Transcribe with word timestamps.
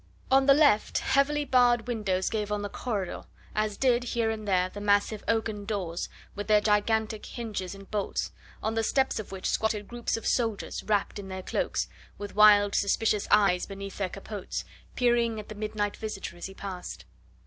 On 0.31 0.47
the 0.47 0.55
left, 0.55 0.97
heavily 0.97 1.45
barred 1.45 1.85
windows 1.85 2.27
gave 2.31 2.51
on 2.51 2.63
the 2.63 2.69
corridor, 2.69 3.21
as 3.53 3.77
did 3.77 4.03
here 4.03 4.31
and 4.31 4.47
there 4.47 4.67
the 4.67 4.81
massive 4.81 5.23
oaken 5.27 5.63
doors, 5.63 6.09
with 6.33 6.47
their 6.47 6.59
gigantic 6.59 7.23
hinges 7.23 7.75
and 7.75 7.91
bolts, 7.91 8.31
on 8.63 8.73
the 8.73 8.81
steps 8.81 9.19
of 9.19 9.31
which 9.31 9.47
squatted 9.47 9.87
groups 9.87 10.17
of 10.17 10.25
soldiers 10.25 10.81
wrapped 10.85 11.19
in 11.19 11.27
their 11.27 11.43
cloaks, 11.43 11.87
with 12.17 12.33
wild, 12.33 12.73
suspicious 12.73 13.27
eyes 13.29 13.67
beneath 13.67 13.99
their 13.99 14.09
capotes, 14.09 14.65
peering 14.95 15.39
at 15.39 15.49
the 15.49 15.53
midnight 15.55 15.95
visitor 15.95 16.35
as 16.35 16.47
he 16.47 16.55
passed. 16.55 17.05